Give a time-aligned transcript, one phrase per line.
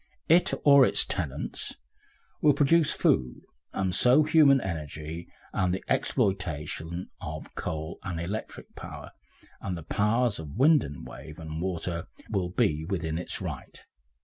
[0.27, 1.75] It or its tenants
[2.41, 9.11] will produce food, and so human energy, and the exploitation of coal and electric power,
[9.61, 13.77] and the powers of wind and wave and water will be within its right.